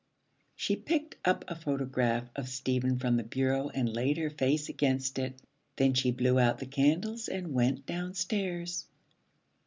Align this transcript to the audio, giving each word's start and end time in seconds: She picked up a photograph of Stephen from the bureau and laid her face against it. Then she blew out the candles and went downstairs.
She 0.55 0.75
picked 0.77 1.17
up 1.23 1.45
a 1.47 1.55
photograph 1.55 2.27
of 2.35 2.49
Stephen 2.49 2.97
from 2.97 3.17
the 3.17 3.23
bureau 3.23 3.69
and 3.69 3.87
laid 3.93 4.17
her 4.17 4.31
face 4.31 4.67
against 4.67 5.19
it. 5.19 5.39
Then 5.75 5.93
she 5.93 6.09
blew 6.09 6.39
out 6.39 6.57
the 6.57 6.65
candles 6.65 7.27
and 7.27 7.53
went 7.53 7.85
downstairs. 7.85 8.87